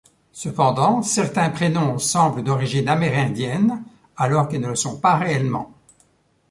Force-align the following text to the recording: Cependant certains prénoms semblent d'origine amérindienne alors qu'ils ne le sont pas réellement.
Cependant 0.31 1.03
certains 1.03 1.51
prénoms 1.51 1.99
semblent 1.99 2.41
d'origine 2.41 2.87
amérindienne 2.89 3.83
alors 4.17 4.47
qu'ils 4.47 4.59
ne 4.61 4.69
le 4.69 4.75
sont 4.75 4.99
pas 4.99 5.15
réellement. 5.15 5.75